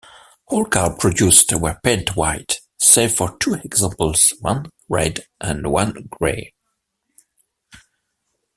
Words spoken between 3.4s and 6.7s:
examples-one red and one grey.